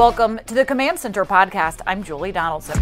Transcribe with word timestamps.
Welcome 0.00 0.40
to 0.46 0.54
the 0.54 0.64
Command 0.64 0.98
Center 0.98 1.26
podcast. 1.26 1.82
I'm 1.86 2.02
Julie 2.02 2.32
Donaldson. 2.32 2.80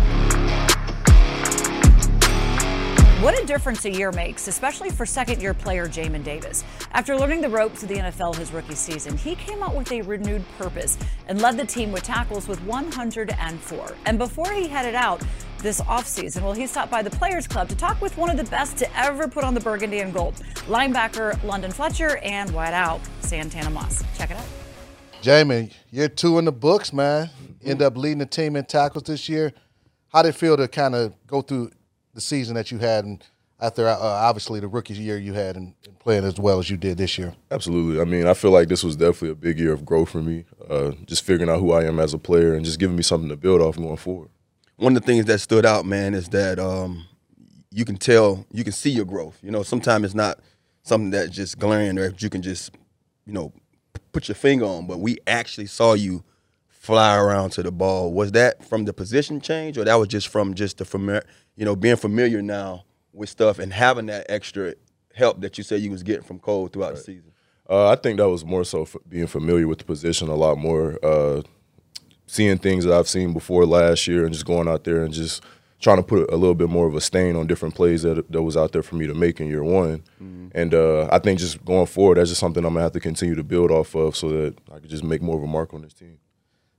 What 3.20 3.36
a 3.36 3.44
difference 3.44 3.84
a 3.86 3.90
year 3.90 4.12
makes, 4.12 4.46
especially 4.46 4.90
for 4.90 5.04
second 5.04 5.42
year 5.42 5.52
player 5.52 5.88
Jamin 5.88 6.22
Davis. 6.22 6.62
After 6.92 7.16
learning 7.16 7.40
the 7.40 7.48
ropes 7.48 7.82
of 7.82 7.88
the 7.88 7.96
NFL 7.96 8.36
his 8.36 8.52
rookie 8.52 8.76
season, 8.76 9.16
he 9.16 9.34
came 9.34 9.64
out 9.64 9.74
with 9.74 9.90
a 9.90 10.00
renewed 10.02 10.44
purpose 10.58 10.96
and 11.26 11.42
led 11.42 11.56
the 11.56 11.66
team 11.66 11.90
with 11.90 12.04
tackles 12.04 12.46
with 12.46 12.62
104. 12.62 13.96
And 14.06 14.16
before 14.16 14.52
he 14.52 14.68
headed 14.68 14.94
out 14.94 15.20
this 15.58 15.80
offseason, 15.80 16.42
well, 16.42 16.52
he 16.52 16.68
stopped 16.68 16.92
by 16.92 17.02
the 17.02 17.10
Players 17.10 17.48
Club 17.48 17.68
to 17.70 17.74
talk 17.74 18.00
with 18.00 18.16
one 18.16 18.30
of 18.30 18.36
the 18.36 18.48
best 18.48 18.76
to 18.76 18.96
ever 18.96 19.26
put 19.26 19.42
on 19.42 19.54
the 19.54 19.60
burgundy 19.60 19.98
and 19.98 20.14
gold 20.14 20.34
linebacker 20.68 21.42
London 21.42 21.72
Fletcher 21.72 22.18
and 22.18 22.50
wideout 22.50 23.00
Santana 23.22 23.70
Moss. 23.70 24.04
Check 24.16 24.30
it 24.30 24.36
out. 24.36 24.57
Jamin, 25.22 25.72
you're 25.90 26.08
two 26.08 26.38
in 26.38 26.44
the 26.44 26.52
books, 26.52 26.92
man. 26.92 27.30
End 27.64 27.82
up 27.82 27.96
leading 27.96 28.18
the 28.18 28.26
team 28.26 28.54
in 28.54 28.64
tackles 28.64 29.04
this 29.04 29.28
year. 29.28 29.52
How 30.08 30.22
did 30.22 30.30
it 30.30 30.36
feel 30.36 30.56
to 30.56 30.68
kind 30.68 30.94
of 30.94 31.14
go 31.26 31.42
through 31.42 31.72
the 32.14 32.20
season 32.20 32.54
that 32.54 32.70
you 32.70 32.78
had, 32.78 33.04
and 33.04 33.22
after 33.60 33.88
uh, 33.88 33.98
obviously 33.98 34.60
the 34.60 34.68
rookie 34.68 34.94
year 34.94 35.18
you 35.18 35.32
had 35.32 35.56
and 35.56 35.74
playing 35.98 36.24
as 36.24 36.38
well 36.38 36.60
as 36.60 36.70
you 36.70 36.76
did 36.76 36.98
this 36.98 37.18
year? 37.18 37.34
Absolutely. 37.50 38.00
I 38.00 38.04
mean, 38.04 38.26
I 38.26 38.34
feel 38.34 38.52
like 38.52 38.68
this 38.68 38.84
was 38.84 38.96
definitely 38.96 39.30
a 39.30 39.34
big 39.34 39.58
year 39.58 39.72
of 39.72 39.84
growth 39.84 40.10
for 40.10 40.22
me. 40.22 40.44
Uh, 40.68 40.92
just 41.04 41.24
figuring 41.24 41.50
out 41.50 41.58
who 41.58 41.72
I 41.72 41.84
am 41.84 41.98
as 41.98 42.14
a 42.14 42.18
player 42.18 42.54
and 42.54 42.64
just 42.64 42.78
giving 42.78 42.96
me 42.96 43.02
something 43.02 43.28
to 43.28 43.36
build 43.36 43.60
off 43.60 43.76
going 43.76 43.96
forward. 43.96 44.30
One 44.76 44.96
of 44.96 45.02
the 45.02 45.06
things 45.06 45.24
that 45.24 45.40
stood 45.40 45.66
out, 45.66 45.84
man, 45.84 46.14
is 46.14 46.28
that 46.28 46.60
um, 46.60 47.06
you 47.72 47.84
can 47.84 47.96
tell, 47.96 48.46
you 48.52 48.62
can 48.62 48.72
see 48.72 48.90
your 48.90 49.04
growth. 49.04 49.38
You 49.42 49.50
know, 49.50 49.64
sometimes 49.64 50.04
it's 50.04 50.14
not 50.14 50.38
something 50.84 51.10
that's 51.10 51.30
just 51.30 51.58
glaring 51.58 51.98
or 51.98 52.14
you 52.18 52.30
can 52.30 52.40
just, 52.40 52.70
you 53.26 53.32
know, 53.32 53.52
put 54.18 54.26
your 54.26 54.34
finger 54.34 54.64
on, 54.64 54.84
but 54.84 54.98
we 54.98 55.16
actually 55.28 55.66
saw 55.66 55.92
you 55.92 56.24
fly 56.68 57.16
around 57.16 57.50
to 57.50 57.62
the 57.62 57.70
ball. 57.70 58.12
Was 58.12 58.32
that 58.32 58.64
from 58.64 58.84
the 58.84 58.92
position 58.92 59.40
change, 59.40 59.78
or 59.78 59.84
that 59.84 59.94
was 59.94 60.08
just 60.08 60.26
from 60.26 60.54
just 60.54 60.78
the 60.78 60.84
familiar, 60.84 61.22
you 61.54 61.64
know, 61.64 61.76
being 61.76 61.94
familiar 61.94 62.42
now 62.42 62.84
with 63.12 63.28
stuff 63.28 63.60
and 63.60 63.72
having 63.72 64.06
that 64.06 64.26
extra 64.28 64.74
help 65.14 65.40
that 65.40 65.56
you 65.56 65.62
said 65.62 65.80
you 65.80 65.92
was 65.92 66.02
getting 66.02 66.24
from 66.24 66.40
Cole 66.40 66.66
throughout 66.66 66.88
right. 66.88 66.96
the 66.96 67.02
season? 67.02 67.32
Uh, 67.70 67.90
I 67.90 67.94
think 67.94 68.18
that 68.18 68.28
was 68.28 68.44
more 68.44 68.64
so 68.64 68.88
being 69.08 69.28
familiar 69.28 69.68
with 69.68 69.78
the 69.78 69.84
position 69.84 70.28
a 70.28 70.34
lot 70.34 70.58
more, 70.58 70.98
uh, 71.04 71.42
seeing 72.26 72.58
things 72.58 72.84
that 72.86 72.98
I've 72.98 73.08
seen 73.08 73.32
before 73.32 73.66
last 73.66 74.08
year, 74.08 74.24
and 74.24 74.32
just 74.32 74.46
going 74.46 74.66
out 74.66 74.82
there 74.82 75.04
and 75.04 75.14
just 75.14 75.44
trying 75.80 75.98
to 75.98 76.02
put 76.02 76.30
a 76.30 76.36
little 76.36 76.54
bit 76.54 76.68
more 76.68 76.86
of 76.86 76.94
a 76.94 77.00
stain 77.00 77.36
on 77.36 77.46
different 77.46 77.74
plays 77.74 78.02
that 78.02 78.30
that 78.30 78.42
was 78.42 78.56
out 78.56 78.72
there 78.72 78.82
for 78.82 78.96
me 78.96 79.06
to 79.06 79.14
make 79.14 79.40
in 79.40 79.48
year 79.48 79.64
one. 79.64 80.02
Mm-hmm. 80.20 80.48
And 80.54 80.74
uh, 80.74 81.08
I 81.12 81.18
think 81.18 81.38
just 81.38 81.64
going 81.64 81.86
forward, 81.86 82.18
that's 82.18 82.30
just 82.30 82.40
something 82.40 82.64
I'm 82.64 82.74
gonna 82.74 82.82
have 82.82 82.92
to 82.92 83.00
continue 83.00 83.34
to 83.34 83.44
build 83.44 83.70
off 83.70 83.94
of, 83.94 84.16
so 84.16 84.28
that 84.28 84.56
I 84.72 84.78
could 84.78 84.90
just 84.90 85.04
make 85.04 85.22
more 85.22 85.36
of 85.36 85.42
a 85.42 85.46
mark 85.46 85.74
on 85.74 85.82
this 85.82 85.94
team. 85.94 86.18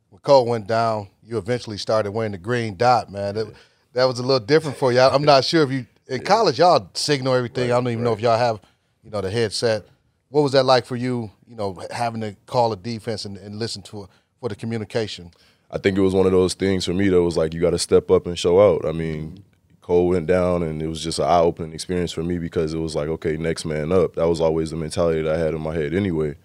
When 0.10 0.20
Cole 0.20 0.46
went 0.46 0.68
down, 0.68 1.08
you 1.24 1.38
eventually 1.38 1.78
started 1.78 2.12
wearing 2.12 2.32
the 2.32 2.38
green 2.38 2.76
dot, 2.76 3.12
man. 3.12 3.38
It, 3.38 3.48
that 3.94 4.06
was 4.06 4.20
a 4.20 4.24
little 4.24 4.40
different 4.40 4.78
for 4.78 4.92
you. 4.92 5.00
I'm 5.00 5.24
not 5.24 5.46
sure 5.46 5.64
if 5.64 5.72
you 5.72 5.86
in 6.08 6.24
college 6.24 6.60
y'all 6.60 6.90
signal 6.94 7.34
everything. 7.34 7.70
Right, 7.70 7.76
I 7.76 7.80
don't 7.80 7.88
even 7.88 8.00
right. 8.00 8.06
know 8.06 8.14
if 8.14 8.20
y'all 8.20 8.38
have 8.38 8.60
you 9.04 9.12
know 9.12 9.22
the 9.22 9.32
headset. 9.32 9.86
What 10.30 10.42
was 10.42 10.52
that 10.52 10.64
like 10.64 10.86
for 10.86 10.96
you? 10.96 11.32
You 11.48 11.56
know, 11.56 11.82
having 11.90 12.22
to 12.22 12.36
call 12.46 12.72
a 12.72 12.76
defense 12.76 13.26
and, 13.26 13.38
and 13.38 13.58
listen 13.58 13.82
to 13.84 14.04
it 14.04 14.10
for 14.40 14.50
the 14.50 14.56
communication. 14.56 15.32
I 15.72 15.78
think 15.78 15.98
it 15.98 16.02
was 16.02 16.14
one 16.14 16.26
of 16.26 16.32
those 16.32 16.54
things 16.54 16.86
for 16.86 16.94
me 16.94 17.10
that 17.10 17.22
was 17.22 17.38
like 17.38 17.54
you 17.54 17.62
got 17.62 17.72
to 17.72 17.80
step 17.80 18.10
up 18.10 18.26
and 18.26 18.38
show 18.38 18.60
out. 18.60 18.86
I 18.86 18.92
mean, 18.92 19.44
Cole 19.82 20.08
went 20.08 20.28
down, 20.28 20.64
and 20.64 20.82
it 20.82 20.88
was 20.88 21.04
just 21.04 21.20
an 21.20 21.26
eye 21.26 21.40
opening 21.40 21.74
experience 21.74 22.12
for 22.12 22.24
me 22.24 22.38
because 22.38 22.74
it 22.74 22.80
was 22.80 22.96
like, 22.96 23.08
okay, 23.08 23.38
next 23.38 23.66
man 23.66 23.92
up. 23.92 24.16
That 24.16 24.28
was 24.28 24.42
always 24.42 24.72
the 24.72 24.78
mentality 24.78 25.22
that 25.22 25.36
I 25.36 25.38
had 25.38 25.54
in 25.54 25.62
my 25.62 25.74
head 25.74 25.94
anyway. 25.94 26.36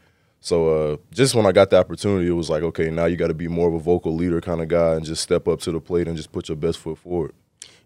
So 0.41 0.69
uh, 0.69 0.97
just 1.11 1.35
when 1.35 1.47
I 1.47 1.53
got 1.53 1.71
the 1.71 1.79
opportunity, 1.79 2.29
it 2.29 2.33
was 2.33 2.51
like, 2.51 2.63
okay, 2.63 2.91
now 2.91 3.07
you 3.07 3.17
got 3.17 3.29
to 3.29 3.35
be 3.35 3.49
more 3.49 3.69
of 3.69 3.75
a 3.75 3.79
vocal 3.79 4.15
leader 4.15 4.43
kind 4.43 4.61
of 4.61 4.69
guy 4.69 4.95
and 4.95 5.05
just 5.05 5.23
step 5.23 5.49
up 5.49 5.61
to 5.61 5.73
the 5.73 5.81
plate 5.81 6.07
and 6.07 6.17
just 6.19 6.33
put 6.33 6.49
your 6.51 6.57
best 6.57 6.79
foot 6.79 6.99
forward. 6.99 7.33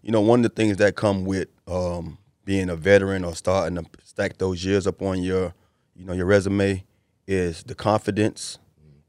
You 0.01 0.11
know, 0.11 0.19
one 0.19 0.39
of 0.39 0.43
the 0.43 0.55
things 0.55 0.75
that 0.77 0.97
come 0.97 1.23
with 1.23 1.47
um, 1.67 2.17
being 2.43 2.69
a 2.69 2.75
veteran 2.75 3.23
or 3.23 3.33
starting 3.33 3.77
to 3.77 3.85
stack 4.03 4.37
those 4.39 4.65
years 4.65 4.87
up 4.87 5.01
on 5.01 5.23
your, 5.23 5.53
you 5.95 6.05
know, 6.05 6.11
your 6.11 6.25
resume 6.25 6.83
is 7.27 7.63
the 7.63 7.75
confidence, 7.75 8.57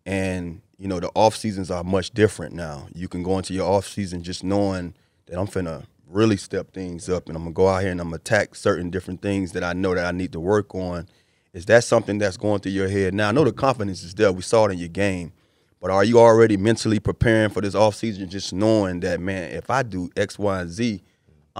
and 0.06 0.60
you 0.80 0.88
know 0.88 0.98
the 0.98 1.10
off 1.14 1.36
seasons 1.36 1.70
are 1.70 1.84
much 1.84 2.10
different 2.10 2.54
now. 2.54 2.88
You 2.92 3.06
can 3.06 3.22
go 3.22 3.38
into 3.38 3.54
your 3.54 3.70
off 3.70 3.86
season 3.86 4.24
just 4.24 4.42
knowing 4.42 4.94
that 5.26 5.38
I'm 5.38 5.46
finna 5.46 5.84
really 6.08 6.36
step 6.36 6.72
things 6.72 7.08
up, 7.08 7.28
and 7.28 7.36
I'm 7.36 7.44
gonna 7.44 7.54
go 7.54 7.68
out 7.68 7.82
here 7.82 7.92
and 7.92 8.00
I'm 8.00 8.08
gonna 8.08 8.16
attack 8.16 8.56
certain 8.56 8.90
different 8.90 9.22
things 9.22 9.52
that 9.52 9.62
I 9.62 9.74
know 9.74 9.94
that 9.94 10.04
I 10.04 10.10
need 10.10 10.32
to 10.32 10.40
work 10.40 10.74
on 10.74 11.06
is 11.52 11.66
that 11.66 11.82
something 11.82 12.18
that's 12.18 12.36
going 12.36 12.60
through 12.60 12.72
your 12.72 12.88
head 12.88 13.12
now? 13.12 13.28
I 13.28 13.32
know 13.32 13.44
the 13.44 13.52
confidence 13.52 14.04
is 14.04 14.14
there. 14.14 14.32
We 14.32 14.42
saw 14.42 14.66
it 14.66 14.72
in 14.72 14.78
your 14.78 14.88
game. 14.88 15.32
But 15.80 15.90
are 15.90 16.04
you 16.04 16.20
already 16.20 16.56
mentally 16.56 17.00
preparing 17.00 17.50
for 17.50 17.60
this 17.60 17.74
off 17.74 17.94
season, 17.94 18.28
just 18.28 18.52
knowing 18.52 19.00
that, 19.00 19.18
man, 19.18 19.50
if 19.50 19.70
I 19.70 19.82
do 19.82 20.10
X, 20.14 20.38
Y, 20.38 20.60
and 20.60 20.70
Z, 20.70 21.02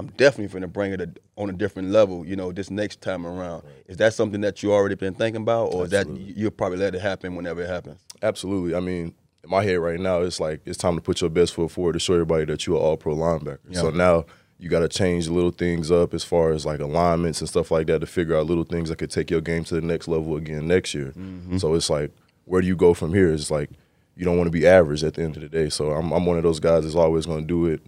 I'm 0.00 0.12
definitely 0.16 0.49
going 0.49 0.62
to 0.62 0.69
bring 0.69 0.93
it 0.93 1.00
a, 1.00 1.11
on 1.37 1.50
a 1.50 1.53
different 1.53 1.91
level, 1.91 2.27
you 2.27 2.37
know, 2.37 2.53
this 2.53 2.71
next 2.71 3.00
time 3.00 3.27
around. 3.27 3.62
Is 3.87 3.97
that 3.99 4.15
something 4.15 4.41
that 4.41 4.62
you 4.62 4.72
already 4.72 4.94
been 4.94 5.15
thinking 5.15 5.43
about, 5.43 5.75
or 5.75 5.84
Absolutely. 5.84 6.22
is 6.22 6.34
that 6.34 6.41
you'll 6.41 6.50
probably 6.50 6.78
let 6.78 6.94
it 6.94 7.00
happen 7.00 7.34
whenever 7.34 7.62
it 7.62 7.69
happens? 7.69 8.00
Absolutely. 8.22 8.75
I 8.75 8.81
mean, 8.81 9.15
in 9.44 9.50
my 9.50 9.62
head 9.62 9.78
right 9.78 10.00
now, 10.00 10.22
it's 10.22 10.41
like 10.41 10.62
it's 10.65 10.78
time 10.78 10.97
to 10.97 11.00
put 11.00 11.21
your 11.21 11.31
best 11.31 11.55
foot 11.55 11.71
forward 11.71 11.93
to 11.93 11.99
show 11.99 12.15
everybody 12.15 12.44
that 12.47 12.66
you're 12.66 12.77
an 12.77 12.83
all 12.83 12.97
pro 12.97 13.15
linebacker. 13.15 13.59
Yeah. 13.69 13.81
So 13.81 13.91
now– 13.91 14.25
you 14.61 14.69
got 14.69 14.81
to 14.81 14.88
change 14.88 15.27
little 15.28 15.50
things 15.50 15.91
up 15.91 16.12
as 16.12 16.22
far 16.22 16.53
as 16.53 16.67
like 16.67 16.81
alignments 16.81 17.41
and 17.41 17.49
stuff 17.49 17.71
like 17.71 17.87
that 17.87 18.00
to 18.00 18.06
figure 18.06 18.37
out 18.37 18.44
little 18.44 18.65
things 18.65 18.91
that 18.91 18.97
could 18.97 19.11
take 19.11 19.31
your 19.31 19.41
game 19.41 19.65
to 19.65 19.75
the 19.75 19.81
next 19.81 20.06
level 20.06 20.37
again 20.37 20.69
next 20.69 20.93
year. 20.93 21.15
Mm-hmm. 21.17 21.56
So 21.56 21.75
it's 21.75 21.88
like, 21.88 22.12
where 22.44 22.61
do 22.61 22.67
you 22.67 22.77
go 22.77 22.93
from 22.93 23.15
here? 23.15 23.32
It's 23.32 23.50
like 23.50 23.71
you 24.17 24.27
don't 24.27 24.37
want 24.37 24.49
to 24.49 24.53
be 24.53 24.67
average 24.67 25.03
at 25.03 25.15
the 25.15 25.22
end 25.22 25.37
of 25.37 25.43
the 25.43 25.49
day. 25.49 25.71
So 25.71 25.93
I'm, 25.93 26.12
I'm 26.12 26.27
one 26.27 26.37
of 26.37 26.43
those 26.43 26.61
guys 26.61 26.84
that's 26.84 26.94
always 26.94 27.25
going 27.25 27.41
to 27.41 27.47
do 27.47 27.67
it 27.67 27.81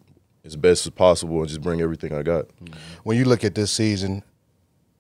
as 0.45 0.57
best 0.57 0.87
as 0.87 0.91
possible 0.91 1.41
and 1.41 1.49
just 1.49 1.61
bring 1.61 1.81
everything 1.81 2.13
I 2.13 2.23
got. 2.23 2.49
Mm-hmm. 2.49 2.75
When 3.05 3.17
you 3.17 3.25
look 3.25 3.45
at 3.45 3.55
this 3.55 3.71
season 3.71 4.23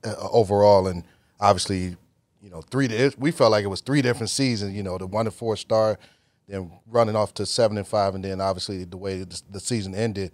uh, 0.05 0.15
overall, 0.31 0.87
and 0.87 1.05
obviously, 1.41 1.97
you 2.41 2.51
know, 2.51 2.63
three 2.63 3.11
we 3.19 3.31
felt 3.31 3.51
like 3.51 3.65
it 3.65 3.69
was 3.69 3.81
three 3.81 4.03
different 4.03 4.31
seasons. 4.31 4.75
You 4.75 4.83
know, 4.83 4.99
the 4.99 5.07
one 5.07 5.25
to 5.25 5.31
four 5.31 5.57
star, 5.57 5.99
then 6.49 6.71
running 6.87 7.17
off 7.17 7.35
to 7.35 7.47
seven 7.47 7.77
and 7.77 7.87
five, 7.87 8.15
and 8.15 8.25
then 8.25 8.41
obviously 8.41 8.85
the 8.85 8.97
way 8.97 9.19
the, 9.19 9.43
the 9.51 9.61
season 9.61 9.95
ended. 9.95 10.33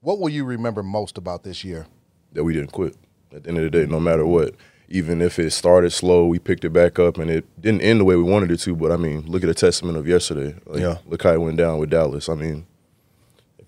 What 0.00 0.18
will 0.18 0.28
you 0.28 0.44
remember 0.44 0.82
most 0.82 1.16
about 1.16 1.44
this 1.44 1.64
year? 1.64 1.86
That 2.32 2.44
we 2.44 2.52
didn't 2.52 2.72
quit. 2.72 2.96
At 3.32 3.44
the 3.44 3.48
end 3.48 3.58
of 3.58 3.64
the 3.64 3.70
day, 3.70 3.86
no 3.86 3.98
matter 3.98 4.26
what, 4.26 4.54
even 4.88 5.22
if 5.22 5.38
it 5.38 5.50
started 5.50 5.90
slow, 5.90 6.26
we 6.26 6.38
picked 6.38 6.64
it 6.64 6.70
back 6.70 6.98
up, 6.98 7.18
and 7.18 7.30
it 7.30 7.44
didn't 7.60 7.80
end 7.80 8.00
the 8.00 8.04
way 8.04 8.14
we 8.14 8.22
wanted 8.22 8.50
it 8.50 8.58
to. 8.58 8.76
But 8.76 8.92
I 8.92 8.96
mean, 8.96 9.24
look 9.26 9.42
at 9.42 9.46
the 9.46 9.54
testament 9.54 9.96
of 9.96 10.06
yesterday. 10.06 10.54
Like, 10.66 10.80
yeah. 10.80 10.98
Look 11.06 11.22
how 11.22 11.32
it 11.32 11.40
went 11.40 11.56
down 11.56 11.78
with 11.78 11.90
Dallas. 11.90 12.28
I 12.28 12.34
mean, 12.34 12.66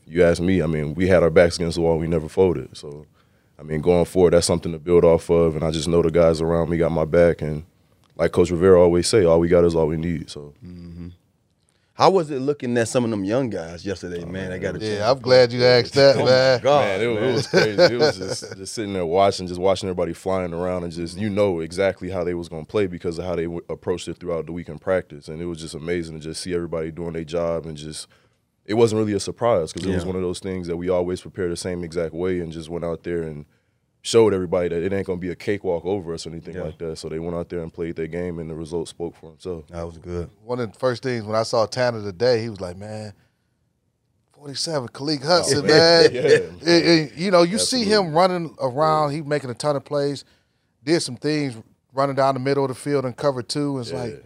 you 0.06 0.22
ask 0.24 0.40
me, 0.40 0.62
I 0.62 0.66
mean, 0.66 0.94
we 0.94 1.08
had 1.08 1.22
our 1.22 1.30
backs 1.30 1.56
against 1.56 1.76
the 1.76 1.82
wall. 1.82 1.98
We 1.98 2.06
never 2.06 2.28
folded. 2.28 2.76
So, 2.76 3.06
I 3.58 3.62
mean, 3.62 3.80
going 3.80 4.04
forward, 4.04 4.32
that's 4.32 4.46
something 4.46 4.72
to 4.72 4.78
build 4.78 5.04
off 5.04 5.30
of. 5.30 5.56
And 5.56 5.64
I 5.64 5.70
just 5.70 5.88
know 5.88 6.02
the 6.02 6.10
guys 6.10 6.40
around 6.40 6.70
me 6.70 6.78
got 6.78 6.92
my 6.92 7.04
back. 7.04 7.42
And 7.42 7.64
like 8.16 8.32
Coach 8.32 8.50
Rivera 8.50 8.80
always 8.80 9.08
say, 9.08 9.24
all 9.24 9.40
we 9.40 9.48
got 9.48 9.64
is 9.64 9.74
all 9.74 9.86
we 9.86 9.96
need. 9.96 10.30
So. 10.30 10.54
Mm-hmm. 10.64 11.08
How 11.96 12.10
was 12.10 12.30
it 12.30 12.40
looking 12.40 12.76
at 12.76 12.88
some 12.88 13.04
of 13.04 13.10
them 13.10 13.24
young 13.24 13.48
guys 13.48 13.86
yesterday, 13.86 14.22
oh, 14.22 14.26
man? 14.26 14.52
I 14.52 14.58
got 14.58 14.78
to. 14.78 14.86
Yeah, 14.86 15.10
I'm 15.10 15.18
glad 15.18 15.50
you 15.50 15.64
asked 15.64 15.94
that, 15.94 16.16
oh 16.16 16.26
man. 16.26 16.60
God, 16.60 16.84
man, 16.84 17.00
it, 17.00 17.14
man. 17.14 17.24
it, 17.24 17.32
was 17.32 17.46
crazy. 17.46 17.82
it 17.82 17.98
was 17.98 18.18
just, 18.18 18.56
just 18.58 18.74
sitting 18.74 18.92
there 18.92 19.06
watching, 19.06 19.46
just 19.46 19.58
watching 19.58 19.88
everybody 19.88 20.12
flying 20.12 20.52
around, 20.52 20.84
and 20.84 20.92
just 20.92 21.16
you 21.16 21.30
know 21.30 21.60
exactly 21.60 22.10
how 22.10 22.22
they 22.22 22.34
was 22.34 22.50
gonna 22.50 22.66
play 22.66 22.86
because 22.86 23.18
of 23.18 23.24
how 23.24 23.34
they 23.34 23.44
w- 23.44 23.64
approached 23.70 24.08
it 24.08 24.18
throughout 24.18 24.44
the 24.44 24.52
week 24.52 24.68
in 24.68 24.78
practice, 24.78 25.28
and 25.28 25.40
it 25.40 25.46
was 25.46 25.58
just 25.58 25.74
amazing 25.74 26.20
to 26.20 26.22
just 26.22 26.42
see 26.42 26.54
everybody 26.54 26.90
doing 26.90 27.14
their 27.14 27.24
job 27.24 27.64
and 27.64 27.78
just. 27.78 28.08
It 28.66 28.74
wasn't 28.74 28.98
really 28.98 29.12
a 29.12 29.20
surprise 29.20 29.72
because 29.72 29.86
it 29.86 29.90
yeah. 29.90 29.96
was 29.96 30.04
one 30.04 30.16
of 30.16 30.22
those 30.22 30.40
things 30.40 30.66
that 30.66 30.76
we 30.76 30.88
always 30.88 31.20
prepare 31.20 31.48
the 31.48 31.56
same 31.56 31.84
exact 31.84 32.14
way 32.14 32.40
and 32.40 32.52
just 32.52 32.68
went 32.68 32.84
out 32.84 33.04
there 33.04 33.22
and 33.22 33.46
showed 34.02 34.32
everybody 34.34 34.68
that 34.68 34.82
it 34.82 34.92
ain't 34.92 35.06
gonna 35.06 35.18
be 35.18 35.30
a 35.30 35.36
cakewalk 35.36 35.84
over 35.84 36.14
us 36.14 36.26
or 36.26 36.30
anything 36.30 36.54
yeah. 36.54 36.62
like 36.62 36.78
that. 36.78 36.96
So 36.96 37.08
they 37.08 37.18
went 37.18 37.36
out 37.36 37.48
there 37.48 37.60
and 37.60 37.72
played 37.72 37.96
their 37.96 38.06
game, 38.06 38.38
and 38.38 38.50
the 38.50 38.54
result 38.54 38.88
spoke 38.88 39.16
for 39.16 39.30
themselves. 39.30 39.70
That 39.70 39.84
was 39.84 39.98
good. 39.98 40.30
One 40.44 40.60
of 40.60 40.72
the 40.72 40.78
first 40.78 41.02
things 41.02 41.24
when 41.24 41.36
I 41.36 41.42
saw 41.42 41.66
Tanner 41.66 42.02
today, 42.02 42.42
he 42.42 42.48
was 42.48 42.60
like, 42.60 42.76
"Man, 42.76 43.12
47, 44.36 44.88
Khaleke 44.88 45.24
Hudson, 45.24 45.58
oh, 45.58 45.62
man. 45.66 46.14
yeah. 46.14 46.20
It, 46.20 46.60
it, 46.62 47.14
you 47.16 47.30
know, 47.30 47.42
you 47.42 47.54
Absolutely. 47.54 47.84
see 47.84 47.92
him 47.92 48.12
running 48.12 48.54
around. 48.60 49.12
He 49.12 49.22
making 49.22 49.50
a 49.50 49.54
ton 49.54 49.76
of 49.76 49.84
plays. 49.84 50.24
Did 50.84 51.00
some 51.00 51.16
things 51.16 51.56
running 51.92 52.14
down 52.14 52.34
the 52.34 52.40
middle 52.40 52.64
of 52.64 52.68
the 52.68 52.74
field 52.74 53.04
and 53.04 53.16
cover 53.16 53.42
two. 53.42 53.78
It's 53.80 53.90
yeah. 53.90 54.02
like 54.02 54.24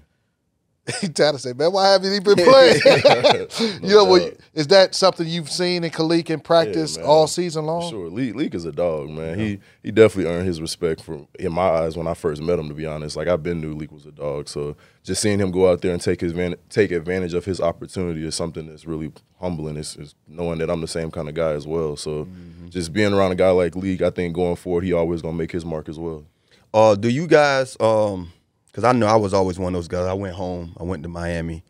he 1.01 1.09
tried 1.09 1.33
to 1.33 1.39
say, 1.39 1.53
man, 1.53 1.73
why 1.73 1.93
haven't 1.93 2.13
he 2.13 2.21
been 2.21 2.35
playing? 2.45 2.81
you 3.83 3.95
know, 3.95 4.05
well, 4.05 4.31
is 4.55 4.67
that 4.69 4.95
something 4.95 5.27
you've 5.27 5.51
seen 5.51 5.85
in 5.85 5.91
Khaleke 5.91 6.31
in 6.31 6.41
practice 6.41 6.97
yeah, 6.97 7.05
all 7.05 7.27
season 7.27 7.67
long? 7.67 7.83
For 7.83 7.91
sure, 7.91 8.09
Leak, 8.09 8.35
Leak 8.35 8.55
is 8.55 8.65
a 8.65 8.73
dog, 8.73 9.11
man. 9.11 9.39
Yeah. 9.39 9.45
He 9.45 9.59
he 9.83 9.91
definitely 9.91 10.33
earned 10.33 10.47
his 10.47 10.61
respect 10.61 11.03
from 11.03 11.29
in 11.39 11.53
my 11.53 11.69
eyes 11.69 11.97
when 11.97 12.07
I 12.07 12.15
first 12.15 12.43
met 12.43 12.59
him. 12.59 12.69
To 12.69 12.75
be 12.75 12.87
honest, 12.87 13.17
like 13.17 13.29
I've 13.29 13.43
been 13.43 13.61
knew 13.61 13.75
Leak 13.75 13.93
was 13.93 14.07
a 14.07 14.13
dog, 14.13 14.49
so 14.49 14.77
just 15.03 15.23
seeing 15.23 15.39
him 15.39 15.51
go 15.51 15.71
out 15.71 15.81
there 15.83 15.93
and 15.93 16.01
take 16.01 16.21
his 16.21 16.35
take 16.69 16.91
advantage 16.91 17.35
of 17.35 17.45
his 17.45 17.61
opportunity 17.61 18.27
is 18.27 18.35
something 18.35 18.67
that's 18.67 18.87
really 18.87 19.13
humbling. 19.41 19.77
It's, 19.77 19.97
it's 19.97 20.15
knowing 20.29 20.59
that 20.59 20.71
I'm 20.71 20.81
the 20.81 20.89
same 20.89 21.11
kind 21.11 21.29
of 21.29 21.35
guy 21.35 21.53
as 21.53 21.67
well. 21.67 21.97
So 21.97 22.25
mm-hmm. 22.25 22.69
just 22.69 22.93
being 22.93 23.13
around 23.13 23.33
a 23.33 23.37
guy 23.37 23.51
like 23.51 23.75
Leak, 23.77 24.03
I 24.03 24.11
think 24.11 24.35
going 24.35 24.57
forward, 24.57 24.85
he 24.85 24.93
always 24.93 25.23
gonna 25.23 25.37
make 25.37 25.53
his 25.53 25.65
mark 25.65 25.89
as 25.89 25.99
well. 25.99 26.25
Uh, 26.73 26.95
do 26.95 27.09
you 27.09 27.27
guys 27.27 27.77
um 27.81 28.33
because 28.70 28.84
I 28.84 28.93
know 28.93 29.06
I 29.06 29.17
was 29.17 29.34
always 29.34 29.58
one 29.58 29.75
of 29.75 29.78
those 29.78 29.88
guys. 29.88 30.06
I 30.06 30.12
went 30.12 30.34
home, 30.34 30.76
I 30.78 30.84
went 30.84 31.02
to 31.02 31.08
Miami, 31.08 31.64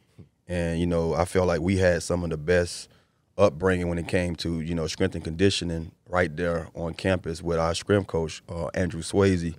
and 0.47 0.79
you 0.79 0.87
know 0.87 1.15
I 1.15 1.25
felt 1.25 1.47
like 1.47 1.61
we 1.61 1.77
had 1.79 2.03
some 2.03 2.25
of 2.25 2.31
the 2.31 2.37
best 2.37 2.89
upbringing 3.39 3.89
when 3.89 3.99
it 3.99 4.07
came 4.09 4.37
to 4.37 4.61
you 4.61 4.75
know 4.75 4.87
strength 4.87 5.15
and 5.15 5.25
conditioning 5.25 5.93
right 6.09 6.35
there 6.37 6.69
on 6.75 6.95
campus 6.95 7.43
with 7.43 7.59
our 7.59 7.75
scrim 7.75 8.05
coach 8.05 8.43
uh, 8.49 8.69
Andreu 8.75 9.03
Swasey. 9.03 9.57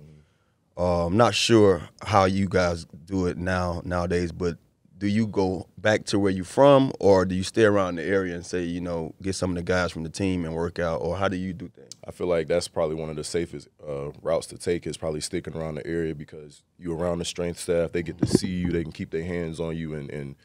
Uh, 0.76 1.06
I'm 1.06 1.16
not 1.16 1.34
sure 1.34 1.88
how 2.02 2.24
you 2.24 2.48
guys 2.48 2.86
do 3.04 3.26
it 3.26 3.36
now 3.36 3.82
nowadays, 3.84 4.32
but 4.32 4.56
do 5.02 5.08
you 5.08 5.26
go 5.26 5.66
back 5.76 6.04
to 6.04 6.16
where 6.16 6.30
you're 6.30 6.44
from, 6.44 6.92
or 7.00 7.24
do 7.24 7.34
you 7.34 7.42
stay 7.42 7.64
around 7.64 7.96
the 7.96 8.04
area 8.04 8.36
and 8.36 8.46
say, 8.46 8.62
you 8.62 8.80
know, 8.80 9.12
get 9.20 9.34
some 9.34 9.50
of 9.50 9.56
the 9.56 9.62
guys 9.64 9.90
from 9.90 10.04
the 10.04 10.08
team 10.08 10.44
and 10.44 10.54
work 10.54 10.78
out, 10.78 10.98
or 10.98 11.16
how 11.16 11.26
do 11.26 11.36
you 11.36 11.52
do 11.52 11.66
things? 11.66 11.90
I 12.06 12.12
feel 12.12 12.28
like 12.28 12.46
that's 12.46 12.68
probably 12.68 12.94
one 12.94 13.10
of 13.10 13.16
the 13.16 13.24
safest 13.24 13.66
uh, 13.84 14.12
routes 14.22 14.46
to 14.46 14.58
take 14.58 14.86
is 14.86 14.96
probably 14.96 15.20
sticking 15.20 15.56
around 15.56 15.74
the 15.74 15.84
area 15.84 16.14
because 16.14 16.62
you're 16.78 16.96
around 16.96 17.18
the 17.18 17.24
strength 17.24 17.58
staff. 17.58 17.90
They 17.90 18.04
get 18.04 18.18
to 18.18 18.28
see 18.28 18.46
you. 18.46 18.70
They 18.70 18.84
can 18.84 18.92
keep 18.92 19.10
their 19.10 19.24
hands 19.24 19.58
on 19.58 19.76
you 19.76 19.92
and, 19.94 20.08
and 20.08 20.36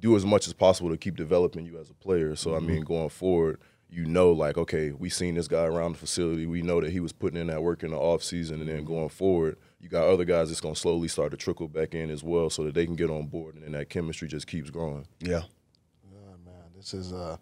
do 0.00 0.16
as 0.16 0.26
much 0.26 0.48
as 0.48 0.52
possible 0.52 0.90
to 0.90 0.96
keep 0.96 1.14
developing 1.14 1.64
you 1.64 1.78
as 1.78 1.88
a 1.88 1.94
player. 1.94 2.34
So 2.34 2.50
mm-hmm. 2.50 2.64
I 2.64 2.68
mean, 2.68 2.82
going 2.82 3.10
forward, 3.10 3.60
you 3.88 4.04
know, 4.04 4.32
like 4.32 4.58
okay, 4.58 4.90
we 4.90 5.10
seen 5.10 5.36
this 5.36 5.46
guy 5.46 5.62
around 5.62 5.92
the 5.92 5.98
facility. 5.98 6.44
We 6.44 6.60
know 6.60 6.80
that 6.80 6.90
he 6.90 6.98
was 6.98 7.12
putting 7.12 7.40
in 7.40 7.46
that 7.46 7.62
work 7.62 7.84
in 7.84 7.92
the 7.92 7.98
off 7.98 8.24
season, 8.24 8.58
and 8.58 8.68
then 8.68 8.84
going 8.84 9.10
forward 9.10 9.58
you 9.86 9.90
got 9.90 10.08
other 10.08 10.24
guys 10.24 10.48
that's 10.48 10.60
gonna 10.60 10.74
slowly 10.74 11.06
start 11.06 11.30
to 11.30 11.36
trickle 11.36 11.68
back 11.68 11.94
in 11.94 12.10
as 12.10 12.24
well, 12.24 12.50
so 12.50 12.64
that 12.64 12.74
they 12.74 12.86
can 12.86 12.96
get 12.96 13.08
on 13.08 13.26
board, 13.26 13.54
and 13.54 13.62
then 13.62 13.70
that 13.72 13.88
chemistry 13.88 14.26
just 14.26 14.48
keeps 14.48 14.68
growing. 14.68 15.06
Yeah. 15.20 15.42
Oh, 16.12 16.34
man, 16.44 16.54
this 16.74 16.92
is 16.92 17.12
uh, 17.12 17.36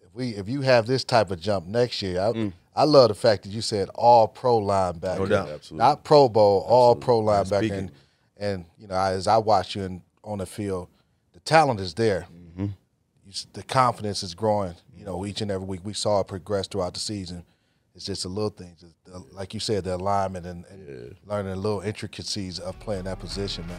if 0.00 0.12
we 0.12 0.30
if 0.30 0.48
you 0.48 0.62
have 0.62 0.86
this 0.86 1.04
type 1.04 1.30
of 1.30 1.40
jump 1.40 1.66
next 1.66 2.02
year, 2.02 2.20
I, 2.20 2.32
mm. 2.32 2.52
I 2.74 2.82
love 2.82 3.08
the 3.08 3.14
fact 3.14 3.44
that 3.44 3.50
you 3.50 3.60
said 3.60 3.88
all 3.94 4.26
pro 4.26 4.60
linebacker, 4.60 5.18
no 5.18 5.26
doubt, 5.26 5.48
absolutely, 5.48 5.78
not 5.78 6.02
Pro 6.02 6.28
Bowl, 6.28 6.62
absolutely. 6.62 6.76
all 6.76 6.96
pro 6.96 7.22
linebacker, 7.22 7.78
and, 7.78 7.92
and 8.36 8.64
you 8.76 8.88
know 8.88 8.96
as 8.96 9.28
I 9.28 9.36
watch 9.36 9.76
you 9.76 9.82
in, 9.84 10.02
on 10.24 10.38
the 10.38 10.46
field, 10.46 10.88
the 11.32 11.40
talent 11.40 11.78
is 11.78 11.94
there. 11.94 12.26
Mm-hmm. 12.32 12.66
You, 13.26 13.32
the 13.52 13.62
confidence 13.62 14.24
is 14.24 14.34
growing. 14.34 14.74
You 14.96 15.04
know, 15.04 15.24
each 15.24 15.40
and 15.40 15.52
every 15.52 15.68
week 15.68 15.80
we 15.84 15.92
saw 15.92 16.20
it 16.20 16.26
progress 16.26 16.66
throughout 16.66 16.94
the 16.94 17.00
season. 17.00 17.44
It's 18.00 18.06
just 18.06 18.22
the 18.22 18.30
little 18.30 18.48
things, 18.48 18.82
like 19.32 19.52
you 19.52 19.60
said, 19.60 19.84
the 19.84 19.94
alignment 19.94 20.46
and, 20.46 20.64
and 20.70 20.88
yeah. 20.88 21.30
learning 21.30 21.52
the 21.52 21.58
little 21.58 21.82
intricacies 21.82 22.58
of 22.58 22.80
playing 22.80 23.04
that 23.04 23.18
position, 23.18 23.66
man. 23.66 23.78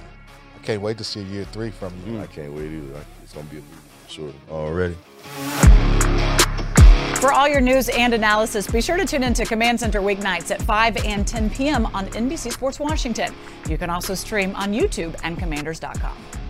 I 0.55 0.59
can't 0.63 0.79
wait 0.79 0.99
to 0.99 1.03
see 1.03 1.23
year 1.23 1.43
three 1.45 1.71
from 1.71 1.91
you. 2.05 2.11
Mm. 2.11 2.21
I 2.21 2.27
can't 2.27 2.53
wait 2.53 2.71
either. 2.71 3.03
It's 3.23 3.33
gonna 3.33 3.47
be 3.47 3.57
a 3.57 3.61
sure 4.07 4.31
already. 4.51 4.95
For 7.19 7.33
all 7.33 7.47
your 7.47 7.61
news 7.61 7.89
and 7.89 8.13
analysis, 8.13 8.67
be 8.67 8.79
sure 8.79 8.95
to 8.95 9.07
tune 9.07 9.23
in 9.23 9.33
to 9.33 9.43
Command 9.43 9.79
Center 9.79 10.01
weeknights 10.01 10.51
at 10.51 10.61
5 10.61 10.97
and 10.97 11.27
10 11.27 11.49
p.m. 11.49 11.87
on 11.87 12.05
NBC 12.09 12.51
Sports 12.51 12.79
Washington. 12.79 13.33
You 13.67 13.79
can 13.79 13.89
also 13.89 14.13
stream 14.13 14.55
on 14.55 14.71
YouTube 14.71 15.19
and 15.23 15.35
commanders.com. 15.39 16.40